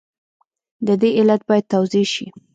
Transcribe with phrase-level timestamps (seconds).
[0.87, 2.27] د دې علت باید توضیح شي.